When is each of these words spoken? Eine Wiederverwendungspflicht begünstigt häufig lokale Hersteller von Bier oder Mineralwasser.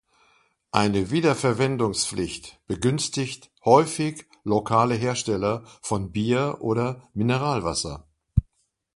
Eine 0.71 1.11
Wiederverwendungspflicht 1.11 2.59
begünstigt 2.65 3.51
häufig 3.63 4.25
lokale 4.43 4.95
Hersteller 4.95 5.63
von 5.83 6.11
Bier 6.11 6.57
oder 6.61 7.07
Mineralwasser. 7.13 8.07